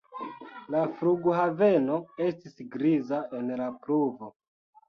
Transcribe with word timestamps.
La 0.75 0.79
flughaveno 1.01 1.99
estis 2.29 2.57
griza 2.77 3.23
en 3.41 3.55
la 3.63 3.69
pluvo. 3.85 4.33